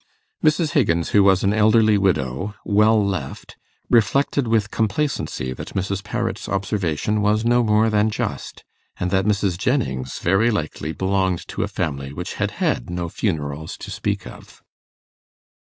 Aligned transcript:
Mrs. 0.43 0.71
Higgins, 0.71 1.09
who 1.09 1.21
was 1.23 1.43
an 1.43 1.53
elderly 1.53 1.95
widow, 1.95 2.55
'well 2.65 3.05
left', 3.05 3.55
reflected 3.87 4.47
with 4.47 4.71
complacency 4.71 5.53
that 5.53 5.75
Mrs. 5.75 6.03
Parrot's 6.03 6.49
observation 6.49 7.21
was 7.21 7.45
no 7.45 7.63
more 7.63 7.87
than 7.91 8.09
just, 8.09 8.63
and 8.99 9.11
that 9.11 9.25
Mrs. 9.25 9.59
Jennings 9.59 10.17
very 10.17 10.49
likely 10.49 10.91
belonged 10.91 11.47
to 11.49 11.61
a 11.61 11.67
family 11.67 12.13
which 12.13 12.33
had 12.41 12.49
had 12.57 12.89
no 12.89 13.09
funerals 13.09 13.77
to 13.77 13.91
speak 13.91 14.25
of. 14.25 14.63